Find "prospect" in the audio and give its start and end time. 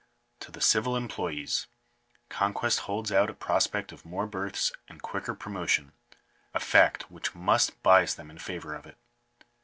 3.35-3.91